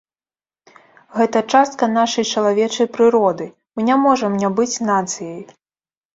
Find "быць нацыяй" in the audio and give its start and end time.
4.63-5.39